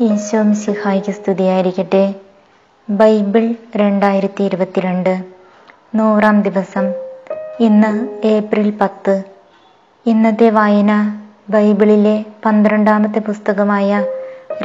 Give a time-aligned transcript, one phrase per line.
[0.00, 2.14] ഈശോ മിശിഹായ്ക്ക് സ്തുതിയായിരിക്കട്ടെ.
[2.90, 5.24] ബൈബിൾ രണ്ടായിരത്തി ഇരുപത്തിരണ്ട്
[5.94, 6.92] നൂറാം ദിവസം.
[7.60, 9.22] ഇന്ന് ഏപ്രിൽ പത്ത്.
[10.06, 11.20] ഇന്നത്തെ വായന
[11.50, 14.04] ബൈബിളിലെ പന്ത്രണ്ടാമത്തെ പുസ്തകമായ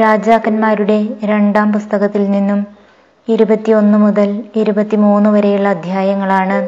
[0.02, 2.68] രാജാക്കന്മാരുടെ രണ്ടാം പുസ്തകത്തിൽ നിന്നും
[3.28, 6.68] ഇരുപത്തിയൊന്ന് മുതൽ ഇരുപത്തിമൂന്ന് വരെയുള്ള അധ്യായങ്ങളാണ്.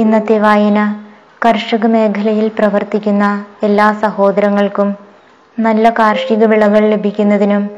[0.00, 1.04] ഇന്നത്തെ വായന
[1.46, 5.11] കർഷക മേഖലയിൽ പ്രവർത്തിക്കുന്ന എല്ലാ സഹോദരങ്ങൾക്കും
[5.58, 7.70] നല്ല കാർഷിക വിളകൾ ലഭിക്കുന്നതിനും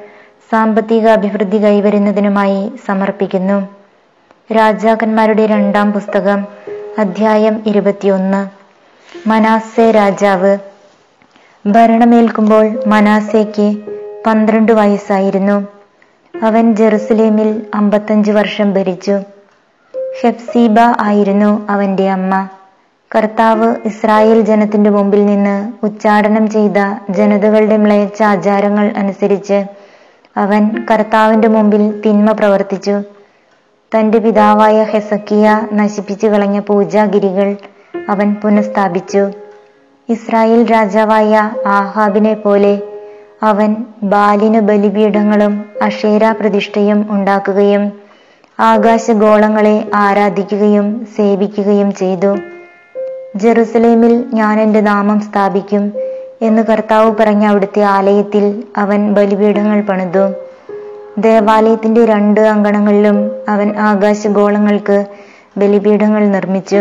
[0.53, 3.69] സാമ്പത്തിക അഭിവൃദ്ധി കൈവരുന്നതിനുമായി സമർപ്പിക്കുന്നു.
[4.53, 6.47] രാജാക്കന്മാരുടെ രണ്ടാം പുസ്തകം
[6.99, 8.49] അധ്യായം ഇരുപത്തിയൊന്ന്.
[9.29, 10.59] മനാസെ രാജാവ്.
[11.67, 13.77] ഭരണമേൽക്കുമ്പോൾ മനാസയ്ക്ക്
[14.27, 15.67] പന്ത്രണ്ട് വയസ്സായിരുന്നു.
[16.43, 19.19] അവൻ ജെറുസലേമിൽ അമ്പത്തഞ്ച് വർഷം ഭരിച്ചു.
[20.23, 22.49] ഹെഫ്സീബ ആയിരുന്നു അവന്റെ അമ്മ.
[23.17, 26.79] കർത്താവ് ഇസ്രായേൽ ജനത്തിന്റെ മുമ്പിൽ നിന്ന് ഉച്ചാടനം ചെയ്ത
[27.11, 29.65] ജനതകളുടെ മ്ലയച്ച ആചാരങ്ങൾ അനുസരിച്ച്
[30.37, 33.03] അവൻ കർത്താവിന്റെ മുമ്പിൽ തിന്മ പ്രവർത്തിച്ചു.
[33.93, 37.57] തന്റെ പിതാവായ ഹെസക്കിയ നശിപ്പിച്ചു കളഞ്ഞ പൂജാഗിരികൾ
[38.09, 39.31] അവൻ പുനഃസ്ഥാപിച്ചു.
[40.09, 42.83] ഇസ്രായേൽ രാജാവായ ആഹാബിനെ പോലെ
[43.43, 47.93] അവൻ ബാലിന് ബലിപീഠങ്ങളും അഷേര പ്രതിഷ്ഠയും ഉണ്ടാക്കുകയും
[48.61, 52.37] ആകാശഗോളങ്ങളെ ആരാധിക്കുകയും സേവിക്കുകയും ചെയ്തു.
[53.37, 55.93] ജെറുസലേമിൽ ഞാൻ എന്റെ നാമം സ്ഥാപിക്കും
[56.43, 60.33] എന്ന് കർത്താവ് പറഞ്ഞ അവിടുത്തെ ആലയത്തിൽ അവൻ ബലിപീഠങ്ങൾ പണിതു.
[61.19, 65.05] ദേവാലയത്തിന്റെ രണ്ട് അങ്കണങ്ങളിലും അവൻ ആകാശഗോളങ്ങൾക്ക്
[65.59, 66.77] ബലിപീഠങ്ങൾ നിർമ്മിച്ചു.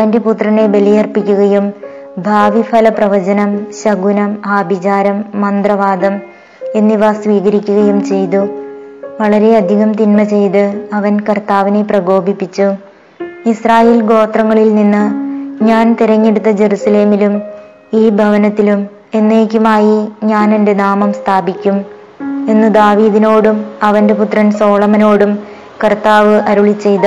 [0.00, 1.72] തന്റെ പുത്രനെ ബലിയർപ്പിക്കുകയും
[2.18, 6.20] ഭാവി ഫല പ്രവചനം ശകുനം ആഭിചാരം മന്ത്രവാദം
[6.74, 8.48] എന്നിവ സ്വീകരിക്കുകയും ചെയ്തു.
[9.20, 12.72] വളരെയധികം തിന്മ ചെയ്ത് അവൻ കർത്താവിനെ പ്രകോപിപ്പിച്ചു.
[13.46, 15.29] ഇസ്രായേൽ ഗോത്രങ്ങളിൽ നിന്ന്
[15.62, 17.42] ഞാൻ തിരഞ്ഞെടുത്ത ജെറുസലേമിലും
[17.94, 21.84] ഈ ഭവനത്തിലും എന്നേക്കുമായി ഞാൻ എന്റെ നാമം സ്ഥാപിക്കും
[22.48, 25.38] എന്ന് ദാവീദിനോടും അവന്റെ പുത്രൻ സോളമനോടും
[25.84, 27.06] കർത്താവ് അരുളി ചെയ്ത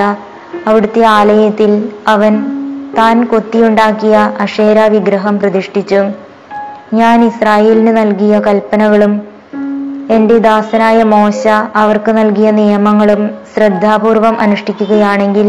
[0.67, 2.33] അവിടുത്തെ ആലയത്തിൽ അവൻ
[2.97, 6.01] താൻ കൊത്തിയുണ്ടാക്കിയ അഷേര വിഗ്രഹം പ്രതിഷ്ഠിച്ചു.
[6.95, 9.22] ഞാൻ ഇസ്രായേലിന് നൽകിയ കൽപ്പനകളും
[10.09, 15.47] എന്റെ ദാസനായ മോശ അവർക്ക് നൽകിയ നിയമങ്ങളും ശ്രദ്ധാപൂർവം അനുഷ്ഠിക്കുകയാണെങ്കിൽ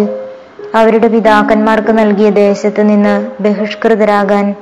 [0.75, 4.55] അവരുടെ പിതാക്കന്മാർക്ക് നൽകിയ ദേശത്ത് നിന്ന് ബഹിഷ്കൃതരാകാൻ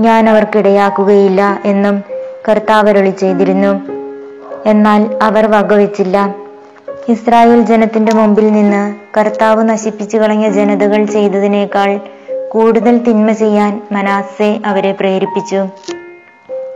[0.00, 2.04] ഞാൻ അവർക്കിടയാക്കുകയില്ല എന്നും
[2.48, 3.80] കർത്താവരളി ചെയ്തിരുന്നു.
[4.68, 6.34] എന്നാൽ അവർ വകവെച്ചില്ല.
[7.08, 12.00] ഇസ്രായേൽ ജനത്തിന്റെ മുമ്പിൽ നിന്ന് കർത്താവ് നശിപ്പിച്ചു കളഞ്ഞ ജനതകൾ ചെയ്തതിനേക്കാൾ
[12.48, 15.66] കൂടുതൽ തിന്മ ചെയ്യാൻ മനാസെ അവരെ പ്രേരിപ്പിച്ചു.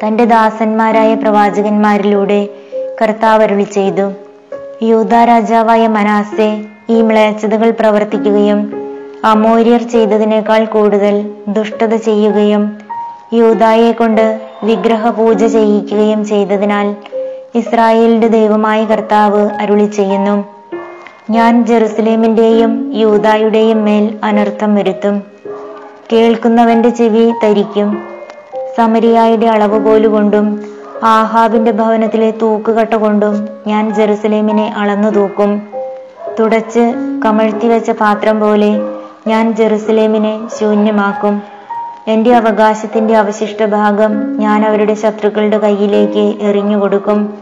[0.07, 2.49] തന്റെ ദാസന്മാരായ പ്രവാചകന്മാരിലൂടെ
[3.03, 4.13] കർത്താവ് ചെയ്തു.
[4.83, 8.61] യൂത രാജാവായ മനാസെ ഈ മ്ലേച്ഛതകൾ പ്രവർത്തിക്കുകയും
[9.25, 12.79] അമൂര്യർ ചെയ്തതിനേക്കാൾ കൂടുതൽ ദുഷ്ടത ചെയ്യുകയും
[13.33, 16.97] യൂതായെ കൊണ്ട് വിഗ്രഹ പൂജ ചെയ്യിക്കുകയും ചെയ്തതിനാൽ
[17.55, 20.45] ഇസ്രായേലിന്റെ ദൈവമായ കർത്താവ് അരുളി ചെയ്യുന്നു.
[21.31, 25.23] ഞാൻ ജെറുസലേമിന്റെയും യൂതായുടെയും മേൽ അനർത്ഥം വരുത്തും.
[26.13, 28.03] കേൾക്കുന്നവന്റെ ചെവി തരിക്കും.
[28.77, 30.63] സമരിയായുടെ അളവുകോലുകൊണ്ടും
[31.05, 35.72] ആഹാബിന്റെ ഭവനത്തിലെ തൂക്കുകട്ട കൊണ്ടും ഞാൻ ജെറുസലേമിനെ അളന്നു തൂക്കും
[36.39, 36.85] തുടച്ച്
[37.25, 38.71] കമഴ്ത്തി വെച്ച പാത്രം പോലെ
[39.27, 41.43] ഞാൻ ജെറുസലേമിനെ ശൂന്യമാക്കും.
[42.09, 47.35] എന്റെ അവകാശത്തിന്റെ അവശിഷ്ട ഭാഗം ഞാൻ അവരുടെ ശത്രുക്കളുടെ കയ്യിലേക്ക് എറിഞ്ഞുകൊടുക്കും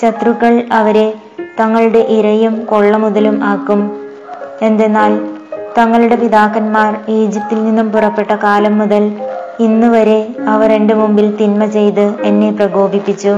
[0.00, 1.14] ശത്രുക്കൾ അവരെ
[1.60, 3.80] തങ്ങളുടെ ഇരയും കൊള്ള മുതലും ആക്കും.
[4.62, 5.12] എന്തെന്നാൽ
[5.78, 9.04] തങ്ങളുടെ പിതാക്കന്മാർ ഈജിപ്തിൽ നിന്നും പുറപ്പെട്ട കാലം മുതൽ
[9.60, 13.34] ഇന്നുവരെ അവർ എന്റെ മുമ്പിൽ തിന്മ ചെയ്ത് എന്നെ പ്രകോപിപ്പിച്ചു.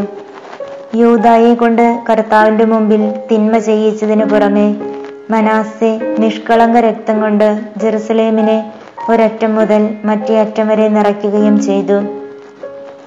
[0.95, 4.77] യൂതായെ കൊണ്ട് കർത്താവിന്റെ മുമ്പിൽ തിന്മ ചെയ്യിച്ചതിനു പുറമെ
[5.31, 8.73] മനാസെ നിഷ്കളങ്ക രക്തം കൊണ്ട് ജെറുസലേമിനെ
[9.11, 12.03] ഒരറ്റം മുതൽ മറ്റേ അറ്റം വരെ നിറയ്ക്കുകയും ചെയ്തു.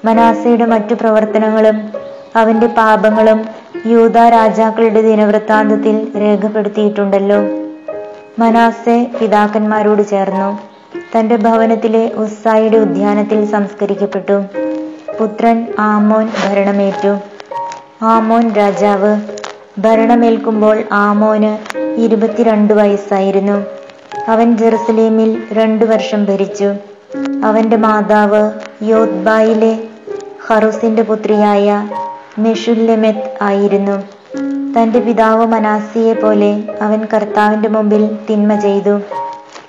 [0.04, 1.92] മനാസയുടെ മറ്റു പ്രവർത്തനങ്ങളും
[2.36, 3.44] അവന്റെ പാപങ്ങളും
[3.86, 7.36] യൂത രാജാക്കളുടെ ദിനവൃത്താന്തത്തിൽ രേഖപ്പെടുത്തിയിട്ടുണ്ടല്ലോ.
[8.38, 10.58] മനാസെ പിതാക്കന്മാരോട് ചേർന്നു.
[11.18, 14.44] തന്റെ ഭവനത്തിലെ ഉസ്സായിയുടെ ഉദ്യാനത്തിൽ സംസ്കരിക്കപ്പെട്ടു.
[15.20, 17.33] പുത്രൻ ആമോൻ ഭരണമേറ്റു.
[18.02, 19.20] ആമോൻ രാജാവ്
[19.78, 23.64] ഭരണമേൽക്കുമ്പോൾ ആമോന് ഇരുപത്തിരണ്ട് വയസ്സായിരുന്നു.
[24.28, 26.74] അവൻ ജെറുസലേമിൽ രണ്ടു വർഷം ഭരിച്ചു.
[27.44, 28.50] അവന്റെ മാതാവ്
[28.82, 29.78] യോദ്ബായിലെ
[30.46, 31.88] ഹറുസിന്റെ പുത്രിയായ
[32.38, 34.02] മെഷുല്ലെമെത്ത് ആയിരുന്നു.
[34.78, 39.00] തന്റെ പിതാവ് മനാസിയെ പോലെ അവൻ കർത്താവിന്റെ മുമ്പിൽ തിന്മ ചെയ്തു.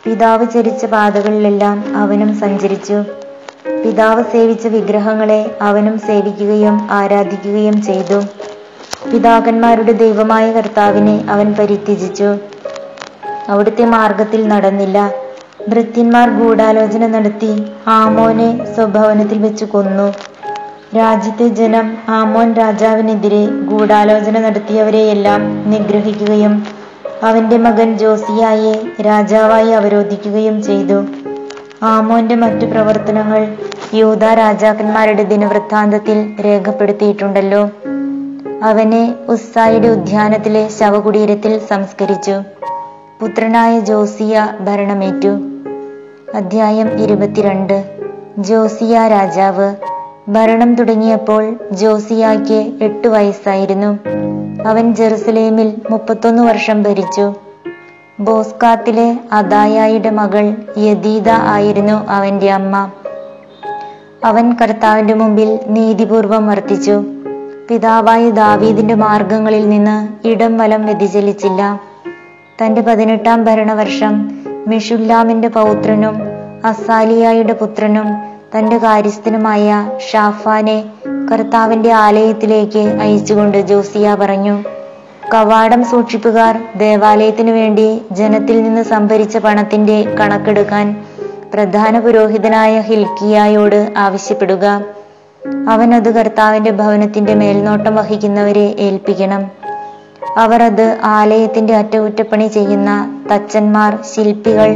[0.03, 3.03] പിതാവ് ചരിച്ച പാതകളിലെല്ലാം അവനും സഞ്ചരിച്ചു.
[3.65, 8.17] പിതാവ് സേവിച്ച വിഗ്രഹങ്ങളെ അവനും സേവിക്കുകയും ആരാധിക്കുകയും ചെയ്തു.
[9.11, 12.35] പിതാക്കന്മാരുടെ ദൈവമായ കർത്താവിനെ അവൻ പരിത്യജിച്ചു.
[13.49, 15.11] അവിടുത്തെ മാർഗത്തിൽ നടന്നില്ല.
[15.69, 17.51] ഭൃത്യന്മാർ ഗൂഢാലോചന നടത്തി
[17.87, 20.13] ആമോനെ സ്വഭവനത്തിൽ വെച്ച് കൊന്നു.
[20.97, 26.65] രാജ്യത്തെ ജനം ആമോൻ രാജാവിനെതിരെ ഗൂഢാലോചന നടത്തിയവരെയെല്ലാം നിഗ്രഹിക്കുകയും
[27.23, 31.05] അവന്റെ മകൻ ജോസിയായെ രാജാവായി അവരോധിക്കുകയും ചെയ്തു.
[31.83, 33.57] ആമോന്റെ മറ്റു പ്രവർത്തനങ്ങൾ
[33.93, 37.69] യൂത രാജാക്കന്മാരുടെ ദിനവൃത്താന്തത്തിൽ രേഖപ്പെടുത്തിയിട്ടുണ്ടല്ലോ.
[38.63, 42.41] അവനെ ഉസ്സായുടെ ഉദ്യാനത്തിലെ ശവകുടീരത്തിൽ സംസ്കരിച്ചു.
[43.21, 45.39] പുത്രനായ ജോസിയ ഭരണമേറ്റു.
[46.35, 47.97] അധ്യായം ഇരുപത്തിരണ്ട്.
[48.37, 49.75] ജോസിയ രാജാവ്.
[50.29, 53.99] ഭരണം തുടങ്ങിയപ്പോൾ ജോസിയാക്ക് എട്ടു വയസ്സായിരുന്നു.
[54.67, 57.33] അവൻ ജെറുസലേമിൽ മുപ്പത്തൊന്ന് വർഷം ഭരിച്ചു.
[58.19, 62.91] ബോസ്കാത്തിലെ അദായായുടെ മകൾ യദീദ ആയിരുന്നു അവന്റെ അമ്മ.
[64.25, 67.03] അവൻ കർത്താവിന്റെ മുമ്പിൽ നീതിപൂർവം വർത്തിച്ചു.
[67.69, 71.79] പിതാവായ ദാവീദിന്റെ മാർഗങ്ങളിൽ നിന്ന് ഇടം വലം വ്യതിചലിച്ചില്ല.
[72.61, 74.31] തന്റെ പതിനെട്ടാം ഭരണവർഷം
[74.67, 76.21] മിഷുല്ലാമിന്റെ പൗത്രനും
[76.65, 78.07] അസാലിയായുടെ പുത്രനും
[78.57, 80.85] തന്റെ കാര്യസ്ഥനുമായ ഷാഫാനെ
[81.31, 84.63] കർത്താവിന്റെ ആലയത്തിലേക്ക് അയച്ചുകൊണ്ട് ജോസിയ പറഞ്ഞു
[85.33, 91.05] കവാടം സൂക്ഷിപ്പുകാർ ദേവാലയത്തിനു വേണ്ടി ജനത്തിൽ നിന്ന് സംഭരിച്ച പണത്തിന്റെ കണക്കെടുക്കാൻ
[91.53, 94.65] പ്രധാന പുരോഹിതനായ ഹിൽക്കിയായോട് ആവശ്യപ്പെടുക.
[95.69, 99.51] അവൻ അത് കർത്താവിന്റെ ഭവനത്തിന്റെ മേൽനോട്ടം വഹിക്കുന്നവരെ ഏൽപ്പിക്കണം.
[100.37, 102.89] അവർ അത് ആലയത്തിന്റെ അറ്റകുറ്റപ്പണി ചെയ്യുന്ന
[103.31, 104.69] തച്ചന്മാർ ശില്പികൾ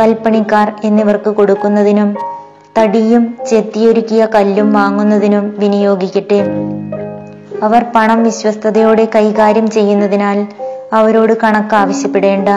[0.00, 2.16] കൽപ്പണിക്കാർ എന്നിവർക്ക് കൊടുക്കുന്നതിനും
[2.78, 6.40] തടിയും ചെത്തിയൊരുക്കിയ കല്ലും വാങ്ങുന്നതിനും വിനിയോഗിക്കട്ടെ.
[7.62, 10.46] അവർ പണം വിശ്വസ്തയോടെ കൈകാര്യം ചെയ്യുന്നതിനാൽ
[10.92, 12.48] അവരോട് കണക്ക് ആവശ്യപ്പെടേണ്ട.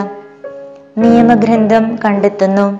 [0.98, 2.80] നിയമഗ്രന്ഥം കണ്ടെത്തുന്നു.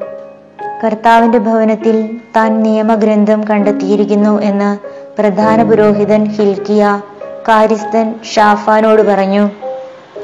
[0.84, 4.78] കർത്താവിന്റെ ഭവനത്തിൽ താൻ നിയമഗ്രന്ഥം കണ്ടെത്തിയിരിക്കുന്നു എന്ന്
[5.22, 7.02] പ്രധാന പുരോഹിതൻ ഹിൽക്കിയ
[7.48, 9.50] കാര്യസ്ഥൻ ഷാഫാനോട് പറഞ്ഞു.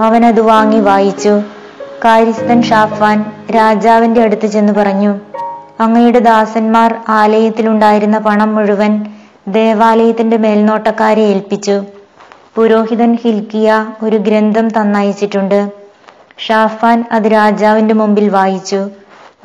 [0.01, 1.41] അവൻ അത് വാങ്ങി വായിച്ചു.
[2.05, 5.19] കാര്യസ്ഥൻ ഷാഫാൻ രാജാവിന്റെ അടുത്ത് ചെന്ന് പറഞ്ഞു
[5.79, 9.05] അങ്ങയുടെ ദാസന്മാർ ആലയത്തിലുണ്ടായിരുന്ന പണം മുഴുവൻ
[9.47, 11.83] ദേവാലയത്തിന്റെ മേൽനോട്ടക്കാരെ ഏൽപ്പിച്ചു.
[12.55, 15.71] പുരോഹിതൻ ഹിൽക്കിയ ഒരു ഗ്രന്ഥം തന്നയച്ചിട്ടുണ്ട്.
[16.37, 18.89] ഷാഫാൻ അത് രാജാവിന്റെ മുമ്പിൽ വായിച്ചു.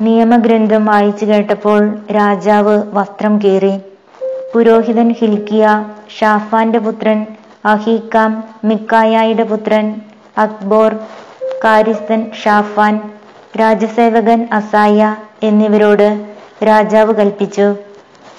[0.01, 3.79] നിയമഗ്രന്ഥം വായിച്ചു കേട്ടപ്പോൾ രാജാവ് വസ്ത്രം കീറി.
[4.55, 5.85] പുരോഹിതൻ ഹിൽക്കിയ
[6.19, 7.25] ഷാഫാന്റെ പുത്രൻ
[7.65, 9.95] അഹീക്കാം മിക്കായായുടെ പുത്രൻ
[10.37, 10.95] അക്ബോർ
[11.63, 12.99] കാരിസ്തൻ ഷാഫാൻ
[13.59, 16.25] രാജസേവകൻ അസായ എന്നിവരോട്
[16.67, 17.75] രാജാവ് കൽപ്പിച്ചു.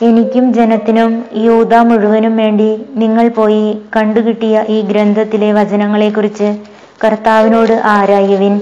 [0.03, 6.57] എനിക്കും ജനത്തിനും യൂത മുഴുവനും വേണ്ടി നിങ്ങൾ പോയി കണ്ടുകിട്ടിയ ഈ ഗ്രന്ഥത്തിലെ വചനങ്ങളെക്കുറിച്ച്
[7.05, 8.61] കർത്താവിനോട് ആരായുവിൻ.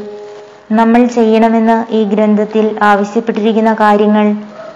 [0.73, 4.35] നമ്മൾ ചെയ്യണമെന്ന് ഈ ഗ്രന്ഥത്തിൽ ആവശ്യപ്പെട്ടിരിക്കുന്ന കാര്യങ്ങൾ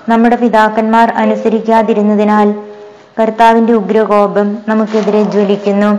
[0.09, 2.55] നമ്മുടെ പിതാക്കന്മാർ അനുസരിക്കാതിരുന്നതിനാൽ
[3.21, 5.99] കർത്താവിന്റെ ഉഗ്രകോപം നമുക്കെതിരെ ജ്വലിക്കുന്നു.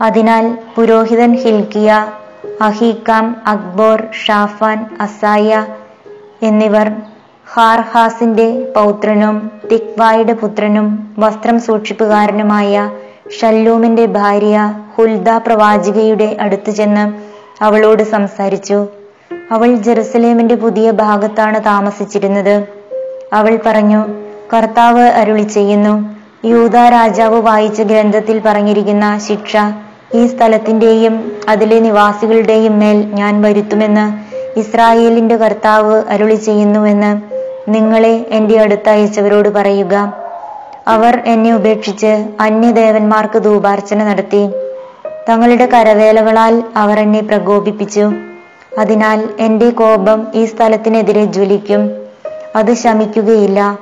[0.00, 2.06] അതിനാൽ പുരോഹിതൻ ഹിൽക്കിയ
[2.60, 5.66] അഹീക്കാം അക്ബോർ ഷാഫാൻ അസായ
[6.42, 6.92] എന്നിവർ
[7.46, 12.90] ഹാർഹാസിന്റെ പൗത്രനും തിക്വായുടെ പുത്രനും വസ്ത്രം സൂക്ഷിപ്പുകാരനുമായ
[13.40, 17.04] ഷല്ലൂമിന്റെ ഭാര്യ ഹുൽദ പ്രവാചികയുടെ അടുത്തു ചെന്ന്
[17.64, 18.86] അവളോട് സംസാരിച്ചു.
[19.50, 22.68] അവൾ ജെറുസലേമിന്റെ പുതിയ ഭാഗത്താണ് താമസിച്ചിരുന്നത്.
[23.32, 24.06] അവൾ പറഞ്ഞു
[24.54, 25.94] കർത്താവ് അരുളി ചെയ്യുന്നു
[26.46, 29.56] യൂത രാജാവ് വായിച്ച ഗ്രന്ഥത്തിൽ പറഞ്ഞിരിക്കുന്ന ശിക്ഷ
[30.14, 37.33] ഈ സ്ഥലത്തിന്റെയും അതിലെ നിവാസികളുടെയും മേൽ ഞാൻ വരുത്തുമെന്ന് ഇസ്രായേലിന്റെ കർത്താവ് അരുളി ചെയ്യുന്നുവെന്ന്
[37.68, 40.12] നിങ്ങളെ എന്റെ അടുത്ത് അയച്ചവരോട് പറയുക.
[40.88, 44.48] അവർ എന്നെ ഉപേക്ഷിച്ച് അന്യദേവന്മാർക്ക് ധൂപാർച്ചന നടത്തി.
[45.28, 48.12] തങ്ങളുടെ കരവേലകളാൽ അവർ എന്നെ പ്രകോപിപ്പിച്ചു.
[48.78, 51.90] അതിനാൽ എന്റെ കോപം ഈ സ്ഥലത്തിനെതിരെ ജ്വലിക്കും.
[52.56, 53.78] അത് ശമിക്കുകയില്ല.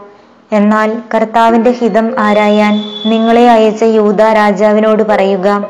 [0.52, 2.74] എന്നാൽ കർത്താവിന്റെ ഹിതം ആരായാൻ
[3.06, 5.66] നിങ്ങളെ അയച്ച യൂത രാജാവിനോട് പറയുക.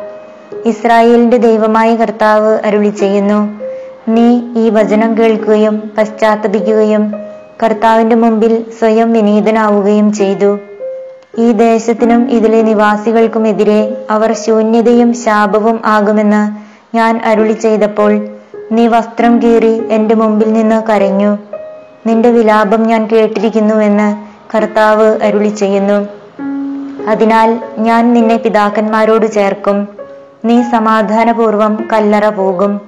[0.65, 3.61] ഇസ്രായേലിന്റെ ദൈവമായ കർത്താവ് അരുളി ചെയ്യുന്നു
[4.09, 7.32] നീ ഈ വചനം കേൾക്കുകയും പശ്ചാത്തപിക്കുകയും
[7.63, 10.59] കർത്താവിന്റെ മുമ്പിൽ സ്വയം വിനീതനാവുകയും ചെയ്തു.
[11.39, 16.43] ഈ ദേശത്തിനും ഇതിലെ നിവാസികൾക്കുമെതിരെ അവർ ശൂന്യതയും ശാപവും ആകുമെന്ന്
[16.97, 18.29] ഞാൻ അരുളി ചെയ്തപ്പോൾ
[18.73, 21.39] നീ വസ്ത്രം കീറി എന്റെ മുമ്പിൽ നിന്ന് കരഞ്ഞു.
[22.07, 24.09] നിന്റെ വിലാപം ഞാൻ കേട്ടിരിക്കുന്നുവെന്ന്
[24.57, 26.09] കർത്താവ് അരുളി ചെയ്യുന്നു.
[27.09, 29.89] അതിനാൽ ഞാൻ നിന്നെ പിതാക്കന്മാരോട് ചേർക്കും.
[30.45, 32.81] നീ സമാധാനപൂർവം കല്ലറ പോകും.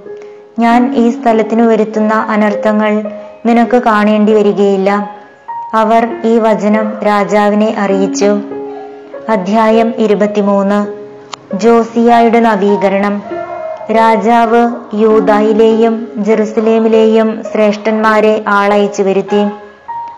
[0.59, 3.05] ഞാൻ ഈ സ്ഥലത്തിനു വരുത്തുന്ന അനർത്ഥങ്ങൾ
[3.47, 5.17] നിനക്ക് കാണേണ്ടി വരികയില്ല.
[5.75, 8.39] അവർ ഈ വചനം രാജാവിനെ അറിയിച്ചു.
[9.29, 10.87] അധ്യായം ഇരുപത്തിമൂന്ന്.
[11.57, 13.23] ജോസിയായുടെ നവീകരണം.
[13.97, 19.47] രാജാവ് യൂതായിലെയും ജെറുസലേമിലെയും ശ്രേഷ്ഠന്മാരെ ആളയച്ചു വരുത്തി.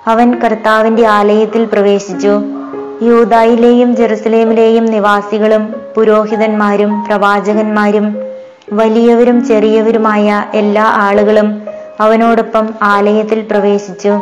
[0.06, 2.40] അവൻ കർത്താവിന്റെ ആലയത്തിൽ പ്രവേശിച്ചു.
[3.02, 8.16] യൂതായിലെയും ജെറുസലേമിലെയും നിവാസികളും പുരോഹിതന്മാരും പ്രവാചകന്മാരും
[8.72, 11.65] വലിയവരും ചെറിയവരുമായ എല്ലാ ആളുകളും
[12.00, 14.20] അവനോടൊപ്പം ആലയത്തിൽ പ്രവേശിച്ചു.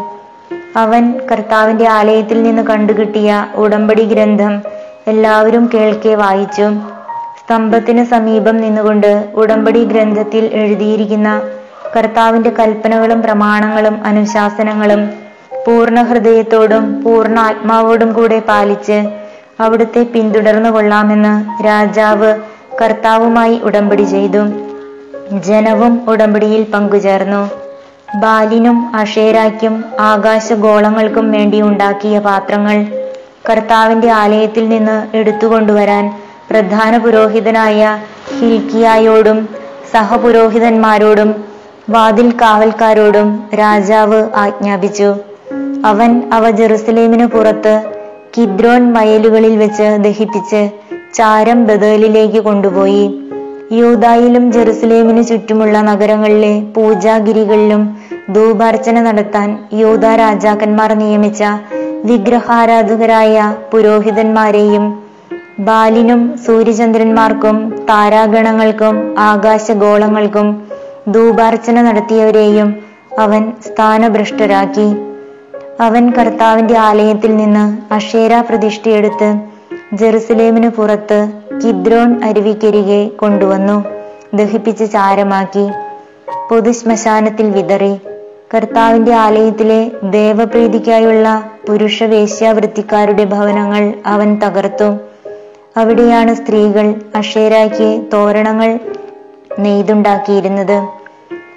[0.76, 4.62] അവൻ കർത്താവിന്റെ ആലയത്തിൽ നിന്ന് കണ്ടുകിട്ടിയ ഉടമ്പടി ഗ്രന്ഥം
[5.06, 6.62] എല്ലാവരും കേൾക്കെ വായിച്ചു.
[7.40, 11.42] സ്തംഭത്തിന് സമീപം നിന്നുകൊണ്ട് ഉടമ്പടി ഗ്രന്ഥത്തിൽ എഴുതിയിരിക്കുന്ന
[11.96, 15.10] കർത്താവിന്റെ കൽപ്പനകളും പ്രമാണങ്ങളും അനുശാസനങ്ങളും
[15.66, 19.08] പൂർണ ഹൃദയത്തോടും പൂർണ ആത്മാവോടും കൂടെ പാലിച്ച്
[19.60, 22.38] അവിടുത്തെ പിന്തുടർന്നു കൊള്ളാമെന്ന് രാജാവ്
[22.82, 24.42] കർത്താവുമായി ഉടമ്പടി ചെയ്തു.
[25.38, 27.63] ജനവും ഉടമ്പടിയിൽ പങ്കുചേർന്നു.
[28.14, 32.86] ബാലിനും അഷേരായ്ക്കും ആകാശഗോളങ്ങൾക്കും വേണ്ടി ഉണ്ടാക്കിയ പാത്രങ്ങൾ
[33.50, 36.14] കർത്താവിന്റെ ആലയത്തിൽ നിന്ന് എടുത്തുകൊണ്ടുവരാൻ
[36.50, 37.98] പ്രധാന പുരോഹിതനായ
[38.40, 39.48] ഹിൽക്കിയായോടും
[39.92, 41.44] സഹപുരോഹിതന്മാരോടും
[41.90, 45.14] വാതിൽ കാവൽക്കാരോടും രാജാവ് ആജ്ഞാപിച്ചു.
[45.84, 47.82] അവൻ അവ ജെറുസലേമിന് പുറത്ത്
[48.38, 50.70] കിദ്രോൻ വയലുകളിൽ വെച്ച് ദഹിപ്പിച്ച്
[51.14, 53.20] ചാരം ബദലിലേക്ക് കൊണ്ടുപോയി.
[53.72, 57.96] യൂതായിലും ജെറുസലേമിന് ചുറ്റുമുള്ള നഗരങ്ങളിലെ പൂജാഗിരികളിലും
[58.32, 61.44] ധൂപാർച്ചന നടത്താൻ യൂത രാജാക്കന്മാർ നിയമിച്ച
[62.04, 65.02] വിഗ്രഹാരാധകരായ പുരോഹിതന്മാരെയും
[65.58, 70.68] ബാലിനും സൂര്യചന്ദ്രന്മാർക്കും താരാഗണങ്ങൾക്കും ആകാശഗോളങ്ങൾക്കും
[71.08, 72.82] ധൂപാർച്ചന നടത്തിയവരെയും
[73.18, 74.96] അവൻ സ്ഥാനഭ്രഷ്ടരാക്കി.
[75.80, 79.34] അവൻ കർത്താവിന്റെ ആലയത്തിൽ നിന്ന് അഷേര പ്രതിഷ്ഠയെടുത്ത്
[79.92, 81.32] ജെറുസലേമിന് പുറത്ത്
[81.64, 83.84] കിദ്രോൺ അരുവിക്കരികെ കൊണ്ടുവന്നു.
[84.34, 85.68] ദഹിപ്പിച്ച് ചാരമാക്കി.
[86.50, 87.98] പൊതുശ്മശാനത്തിൽ വിതറി.
[88.54, 94.96] കർത്താവിന്റെ ആലയത്തിലെ ദേവപ്രീതിക്കായുള്ള പുരുഷ വേശ്യാവൃത്തിക്കാരുടെ ഭവനങ്ങൾ അവൻ തകർത്തു.
[95.76, 98.78] അവിടെയാണ് സ്ത്രീകൾ അഷേരായ്ക്ക് തോരണങ്ങൾ
[99.58, 100.88] നെയ്തുണ്ടാക്കിയിരുന്നത്.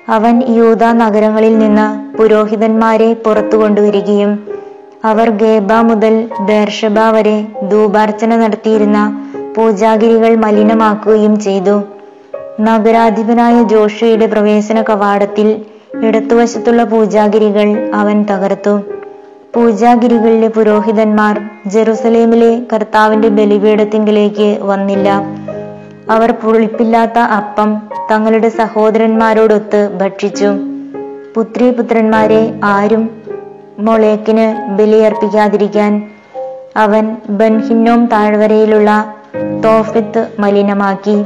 [0.10, 4.48] അവൻ യൂത നഗരങ്ങളിൽ നിന്ന് പുരോഹിതന്മാരെ പുറത്തു കൊണ്ടുവരികയും
[5.06, 11.82] അവർ ഗേബ മുതൽ ബേർഷബ വരെ ധൂപാർച്ചന നടത്തിയിരുന്ന പൂജാഗിരികൾ മലിനമാക്കുകയും ചെയ്തു.
[12.62, 18.82] നഗരാധിപനായ ജോഷയുടെ പ്രവേശന കവാടത്തിൽ ഇടത്തുവശത്തുള്ള പൂജാഗിരികൾ അവൻ തകർത്തു.
[19.56, 25.22] പൂജാഗിരികളിലെ പുരോഹിതന്മാർ ജെറുസലേമിലെ കർത്താവിന്റെ ബലിപീഠത്തിങ്കിലേക്ക് വന്നില്ല.
[26.10, 30.46] അവർ പുളിപ്പില്ലാത്ത അപ്പം തങ്ങളുടെ സഹോദരന്മാരോടൊത്ത് ഭക്ഷിച്ചു.
[31.36, 33.22] പുത്രി പുത്രന്മാരെ ആരും
[33.79, 36.10] മൊളേക്കിന് ബലിയർപ്പിക്കാതിരിക്കാൻ
[36.77, 39.15] അവൻ ബൻഹിന്നോം താഴ്വരയിലുള്ള
[39.63, 41.24] തോഫിത്ത് മലിനമാക്കി.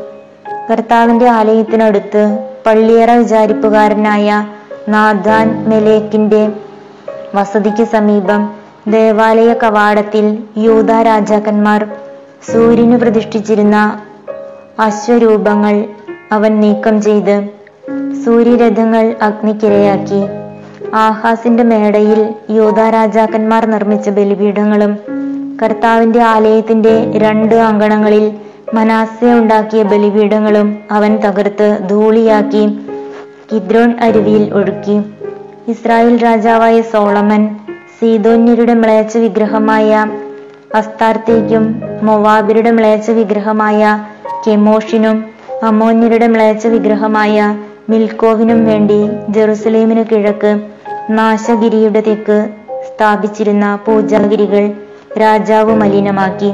[0.71, 4.29] കർത്താവിന്റെ ആലയത്തിനടുത്ത് പള്ളിയറ വിചാരിപ്പുകാരനായ
[4.87, 6.41] നാഥാൻ മെലേക്കിന്റെ
[7.35, 8.41] വസതിക്ക് സമീപം
[8.87, 10.25] ദേവാലയ കവാടത്തിൽ
[10.57, 11.81] യൂത രാജാക്കന്മാർ
[12.51, 13.77] സൂര്യന് പ്രതിഷ്ഠിച്ചിരുന്ന
[14.79, 15.75] അശ്വരൂപങ്ങൾ
[16.31, 17.35] അവൻ നീക്കം ചെയ്ത്
[18.23, 20.21] സൂര്യരഥങ്ങൾ അഗ്നിക്കിരയാക്കി.
[20.99, 24.93] ആഹാസിന്റെ മേടയിൽ യൂത രാജാക്കന്മാർ നിർമ്മിച്ച ബലിപീഠങ്ങളും
[25.61, 28.25] കർത്താവിന്റെ ആലയത്തിന്റെ രണ്ട് അങ്കണങ്ങളിൽ
[28.73, 32.61] മനാസ്യ ഉണ്ടാക്കിയ ബലിപീഠങ്ങളും അവൻ തകർത്ത് ധൂളിയാക്കി
[33.49, 34.95] കിദ്രോൺ അരുവിയിൽ ഒഴുക്കി.
[35.67, 37.41] ഇസ്രായേൽ രാജാവായ സോളമൻ
[37.99, 40.07] സീതോന്യരുടെ മ്ലേച്ഛ വിഗ്രഹമായ
[40.75, 43.81] അസ്താർത്തേക്കും മൊവാബിരുടെ മ്ലേച്ഛ വിഗ്രഹമായ
[44.47, 45.17] കെമോഷിനും
[45.63, 47.55] അമോന്യരുടെ മ്ലേച്ഛ വിഗ്രഹമായ
[47.89, 48.99] മിൽക്കോവിനും വേണ്ടി
[49.29, 50.51] ജെറുസലേമിനു കിഴക്ക്
[51.09, 52.49] നാശഗിരിയുടെ തെക്ക്
[52.87, 54.63] സ്ഥാപിച്ചിരുന്ന പൂജാഗിരികൾ
[55.21, 56.51] രാജാവ് മലിനമാക്കി.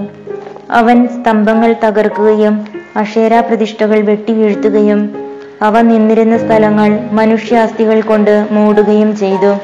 [0.71, 5.15] അവൻ സ്തംഭങ്ങൾ തകർക്കുകയും അക്ഷേര പ്രതിഷ്ഠകൾ വെട്ടിവീഴ്ത്തുകയും
[5.61, 9.55] അവ നിന്നിരുന്ന സ്ഥലങ്ങൾ മനുഷ്യാസ്ഥികൾ കൊണ്ട് മൂടുകയും ചെയ്തു.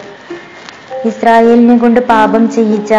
[1.07, 2.93] ഇസ്രായേലിനെ കൊണ്ട് പാപം ചെയ്യിച്ച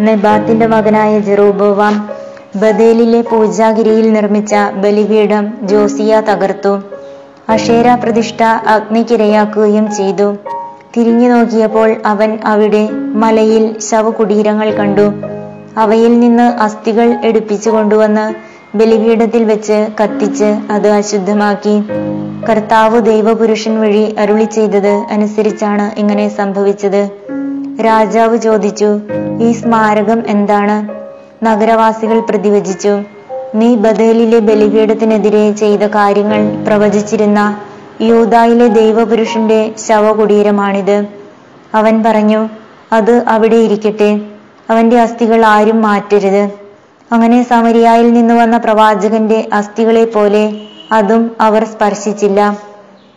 [0.00, 2.08] നെബാത്തിന്റെ മകനായ ജെറൂബോവാം
[2.56, 6.82] ബദേലിലെ പൂജാഗിരിയിൽ നിർമ്മിച്ച ബലിപീഠം ജോസിയ തകർത്തു.
[7.48, 10.36] അഷേര പ്രതിഷ്ഠ അഗ്നിക്കിരയാക്കുകയും ചെയ്തു.
[10.96, 15.12] തിരിഞ്ഞു നോക്കിയപ്പോൾ അവൻ അവിടെ മലയിൽ ശവകുടീരങ്ങൾ കണ്ടു.
[15.78, 21.82] അവയിൽ നിന്ന് അസ്ഥികൾ എടുപ്പിച്ചു കൊണ്ടുവന്ന് ബലിപീഠത്തിൽ വെച്ച് കത്തിച്ച് അത് അശുദ്ധമാക്കി.
[22.48, 27.10] കർത്താവ് ദൈവപുരുഷൻ വഴി അരുളി ചെയ്തത് അനുസരിച്ചാണ് ഇങ്ങനെ സംഭവിച്ചത്.
[27.84, 29.00] രാജാവ് ചോദിച്ചു
[29.40, 31.02] ഈ സ്മാരകം എന്താണ്?
[31.44, 33.02] നഗരവാസികൾ പ്രതിവചിച്ചു
[33.54, 37.56] നീ ബദേലിലെ ബലിപീഠത്തിനെതിരെ ചെയ്ത കാര്യങ്ങൾ പ്രവചിച്ചിരുന്ന
[38.00, 41.06] യൂതായിലെ ദൈവപുരുഷന്റെ ശവകുടീരമാണിത്.
[41.74, 42.48] അവൻ പറഞ്ഞു
[42.92, 44.20] അത് അവിടെ ഇരിക്കട്ടെ.
[44.72, 46.42] അവന്റെ അസ്ഥികൾ ആരും മാറ്റരുത്.
[47.12, 50.44] അങ്ങനെ സമരിയായിൽ നിന്ന് വന്ന പ്രവാചകന്റെ അസ്ഥികളെ പോലെ
[50.92, 52.40] അതും അവർ സ്പർശിച്ചില്ല.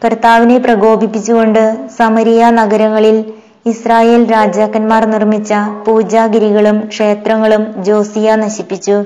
[0.05, 3.17] കർത്താവിനെ പ്രകോപിപ്പിച്ചുകൊണ്ട് സമരിയ നഗരങ്ങളിൽ
[3.65, 5.53] ഇസ്രായേൽ രാജാക്കന്മാർ നിർമ്മിച്ച
[5.85, 8.97] പൂജാഗിരികളും ക്ഷേത്രങ്ങളും ജോസിയ നശിപ്പിച്ചു.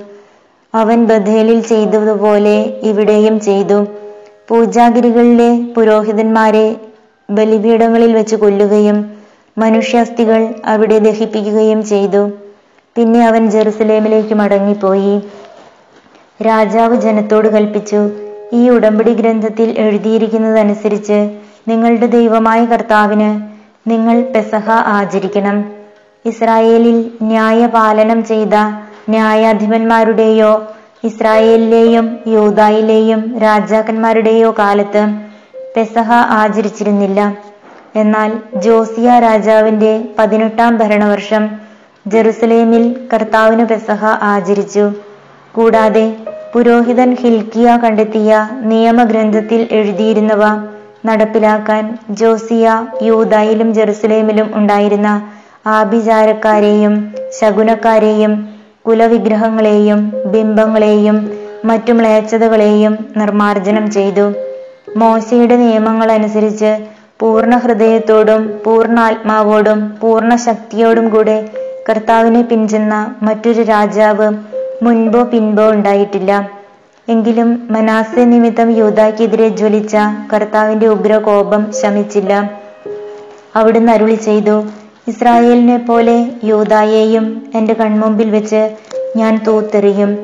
[0.73, 3.77] അവൻ ബഥേലിൽ ചെയ്തതുപോലെ ഇവിടെയും ചെയ്തു.
[4.49, 6.75] പൂജാഗിരികളിലെ പുരോഹിതന്മാരെ
[7.29, 8.97] ബലിപീഠങ്ങളിൽ വെച്ച് കൊല്ലുകയും
[9.59, 12.21] മനുഷ്യാസ്ഥികൾ അവിടെ ദഹിപ്പിക്കുകയും ചെയ്തു.
[12.95, 15.15] പിന്നെ അവൻ ജെറുസലേമിലേക്ക് മടങ്ങിപ്പോയി.
[16.47, 17.99] രാജാവ് ജനത്തോട് കൽപ്പിച്ചു
[18.53, 21.17] ഈ ഉടമ്പടി ഗ്രന്ഥത്തിൽ എഴുതിയിരിക്കുന്നതനുസരിച്ച്
[21.67, 23.29] നിങ്ങളുടെ ദൈവമായ കർത്താവിന്
[23.89, 25.57] നിങ്ങൾ പെസഹ ആചരിക്കണം.
[26.25, 28.55] ഇസ്രായേലിൽ ന്യായപാലനം ചെയ്ത
[29.09, 30.51] ന്യായാധിപന്മാരുടെയോ
[31.03, 35.03] ഇസ്രായേലിലെയും യൂതായിലെയും രാജാക്കന്മാരുടെയോ കാലത്ത്
[35.75, 36.09] പെസഹ
[36.41, 37.19] ആചരിച്ചിരുന്നില്ല.
[37.95, 41.49] എന്നാൽ ജോസിയ രാജാവിന്റെ പതിനെട്ടാം ഭരണവർഷം
[42.07, 44.91] ജെറുസലേമിൽ കർത്താവിന് പെസഹ ആചരിച്ചു.
[45.55, 46.15] കൂടാതെ
[46.55, 50.43] പുരോഹിതൻ ഹിൽക്കിയ കണ്ടെത്തിയ നിയമഗ്രന്ഥത്തിൽ എഴുതിയിരുന്നവ
[51.05, 55.31] നടപ്പിലാക്കാൻ ജോസിയ യൂതായിലും ജെറുസലേമിലും ഉണ്ടായിരുന്ന
[55.67, 58.49] ആഭിചാരക്കാരെയും ശകുനക്കാരെയും
[58.87, 61.31] കുലവിഗ്രഹങ്ങളെയും ബിംബങ്ങളെയും
[61.65, 64.33] മറ്റു മ്ലേച്ഛതകളെയും നിർമാർജനം ചെയ്തു.
[64.97, 71.49] മോശയുടെ നിയമങ്ങൾ അനുസരിച്ച് പൂർണ ഹൃദയത്തോടും പൂർണാത്മാവോടും പൂർണ ശക്തിയോടും കൂടെ
[71.89, 74.33] കർത്താവിനെ പിൻചെന്ന മറ്റൊരു രാജാവ്
[74.83, 76.49] മുൻപോ പിൻപോ ഉണ്ടായിട്ടില്ല.
[77.09, 79.97] എങ്കിലും മനാസെ നിമിത്തം യൂതാക്കെതിരെ ജ്വലിച്ച
[80.33, 82.51] കർത്താവിന്റെ ഉഗ്ര കോപം ശമിച്ചില്ല.
[83.55, 84.63] അവിടുന്ന് അരുളി ചെയ്തു
[85.07, 88.69] ഇസ്രായേലിനെ പോലെ യൂതായെയും എന്റെ കൺമുമ്പിൽ വെച്ച്
[89.15, 90.19] ഞാൻ തൂത്തെറിയും.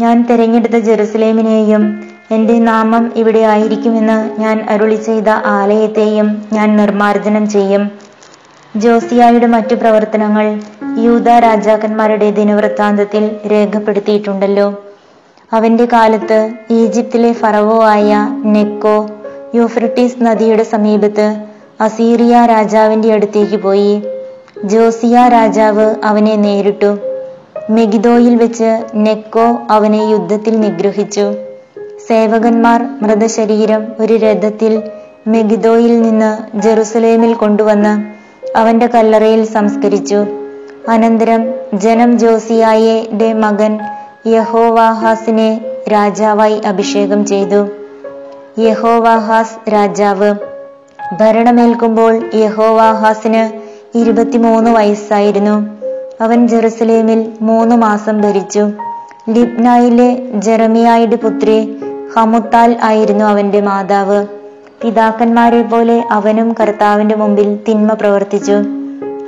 [0.00, 7.90] ഞാൻ തിരഞ്ഞെടുത്ത ജെറുസലേമിനെയും എന്റെ നാമം ഇവിടെ ആയിരിക്കുമെന്ന് ഞാൻ അരുളി ചെയ്ത ആലയത്തെയും ഞാൻ നിർമാർജനം ചെയ്യും.
[8.76, 10.60] ജോസിയായുടെ മറ്റു പ്രവർത്തനങ്ങൾ
[10.98, 14.74] യൂത രാജാക്കന്മാരുടെ ദിനവൃത്താന്തത്തിൽ രേഖപ്പെടുത്തിയിട്ടുണ്ടല്ലോ.
[15.52, 19.10] അവന്റെ കാലത്ത് ഈജിപ്തിലെ ഫറവോ ആയ നെക്കോ
[19.54, 21.36] യൂഫ്രട്ടീസ് നദിയുടെ സമീപത്ത്
[21.80, 24.02] അസീറിയ രാജാവിന്റെ അടുത്തേക്ക് പോയി.
[24.64, 26.98] ജോസിയ രാജാവ് അവനെ നേരിട്ടു.
[27.70, 31.34] മെഗിദോയിൽ വെച്ച് നെക്കോ അവനെ യുദ്ധത്തിൽ നിഗ്രഹിച്ചു.
[32.08, 34.82] സേവകന്മാർ മൃതശരീരം ഒരു രഥത്തിൽ
[35.26, 38.04] മെഗിദോയിൽ നിന്ന് ജെറുസലേമിൽ കൊണ്ടുവന്ന്
[38.58, 40.26] അവന്റെ കല്ലറയിൽ സംസ്കരിച്ചു.
[40.88, 43.78] അനന്തരം ജനം ജോസിയായുടെ മകൻ
[44.26, 45.60] യഹോവാഹാസിനെ
[45.92, 47.68] രാജാവായി അഭിഷേകം ചെയ്തു.
[48.58, 50.34] യഹോവാഹാസ് രാജാവ്.
[51.20, 53.58] ഭരണമേൽക്കുമ്പോൾ യഹോവാഹാസിന്
[53.98, 55.68] ഇരുപത്തിമൂന്ന് വയസ്സായിരുന്നു.
[56.20, 58.70] അവൻ ജെറുസലേമിൽ മൂന്ന് മാസം ഭരിച്ചു.
[59.30, 61.76] ലിബ്നായിലെ ജെറമിയായുടെ പുത്രി
[62.18, 64.26] ഹമുത്താൽ ആയിരുന്നു അവന്റെ മാതാവ്.
[64.82, 68.52] പിതാക്കന്മാരെ പോലെ അവനും കർത്താവിന്റെ മുമ്പിൽ തിന്മ പ്രവർത്തിച്ചു.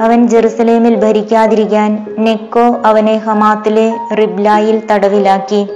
[0.00, 5.66] അവൻ ജെറുസലേമിൽ ഭരിക്കാതിരിക്കാൻ നെക്കോ അവനെ ഹമാത്തിലെ റിബ്ലായിൽ തടവിലാക്കി.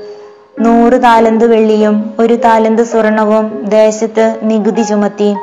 [0.60, 5.34] നൂറ് താലന്ത് വെള്ളിയും ഒരു താലന്ത് സ്വർണവും ദേശത്ത് നികുതി ചുമത്തി.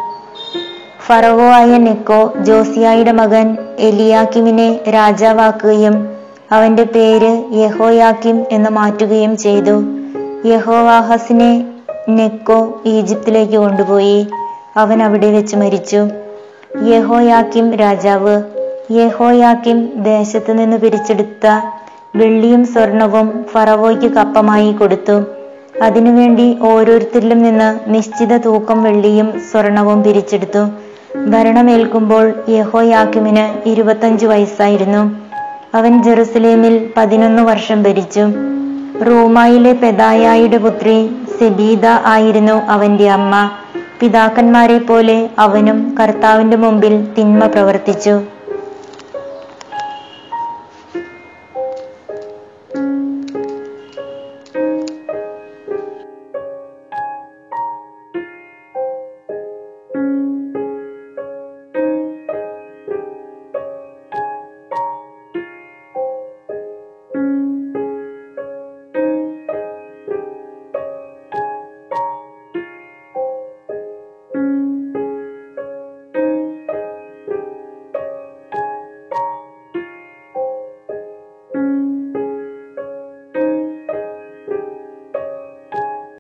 [1.08, 6.10] ഫറവോ ആയ നെക്കോ ജോസിയായുടെ മകൻ എലിയാക്കിമിനെ രാജാവാക്കുകയും
[6.52, 10.01] അവന്റെ പേര് യഹോയാക്കിം എന്ന് മാറ്റുകയും ചെയ്തു.
[10.46, 11.66] യഹോവാഹസിനെ
[12.10, 14.28] നെക്കോ ഈജിപ്തിലേക്ക് കൊണ്ടുപോയി.
[14.78, 16.08] അവൻ അവിടെ വെച്ച് മരിച്ചു.
[16.84, 18.44] യഹോയാക്കിം രാജാവ്
[18.92, 21.48] യഹോയാക്കിം ദേശത്തു നിന്ന് പിരിച്ചെടുത്ത
[22.16, 25.24] വെള്ളിയും സ്വർണവും ഫറവോയ്ക്ക് കപ്പമായി കൊടുത്തു.
[25.82, 30.70] അതിനുവേണ്ടി ഓരോരുത്തരിലും നിന്ന് നിശ്ചിത തൂക്കം വെള്ളിയും സ്വർണവും പിരിച്ചെടുത്തു.
[31.18, 35.16] ഭരണമേൽക്കുമ്പോൾ യഹോയാക്കിമിന് ഇരുപത്തഞ്ചു വയസ്സായിരുന്നു.
[35.74, 38.28] അവൻ ജെറുസലേമിൽ പതിനൊന്ന് വർഷം ഭരിച്ചു.
[39.08, 40.96] റൂമായിലെ പെതായായുടെ പുത്രി
[41.40, 43.34] സെബീദ ആയിരുന്നു അവന്റെ അമ്മ.
[44.00, 48.16] പിതാക്കന്മാരെ പോലെ അവനും കർത്താവിന്റെ മുമ്പിൽ തിന്മ പ്രവർത്തിച്ചു.